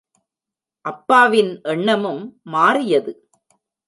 [0.85, 2.23] அப்பாவின் எண்ணமும்
[2.45, 3.13] மாறியது.